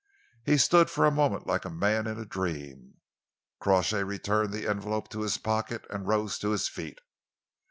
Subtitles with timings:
[0.43, 2.95] He stood for a moment like a man in a dream.
[3.59, 6.97] Crawshay returned the envelope to his pocket and rose to his feet.